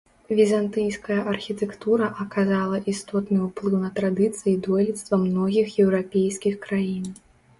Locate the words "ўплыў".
3.47-3.77